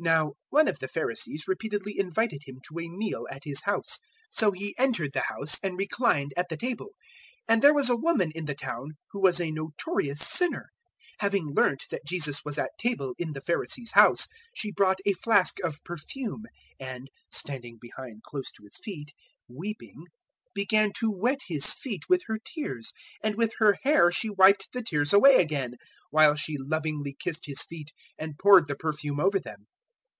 [0.00, 3.98] 007:036 Now one of the Pharisees repeatedly invited Him to a meal at his house;
[4.30, 6.90] so He entered the house and reclined at the table.
[7.48, 10.68] 007:037 And there was a woman in the town who was a notorious sinner.
[11.18, 15.58] Having learnt that Jesus was at table in the Pharisee's house she brought a flask
[15.64, 16.44] of perfume,
[16.80, 19.10] 007:038 and, standing behind close to His feet,
[19.48, 20.04] weeping,
[20.54, 24.80] began to wet His feet with her tears; and with her hair she wiped the
[24.84, 25.72] tears away again,
[26.12, 29.66] while she lovingly kissed His feet and poured the perfume over them.